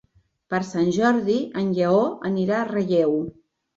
[0.53, 2.01] Per Sant Jordi en Lleó
[2.31, 3.19] anirà a Relleu.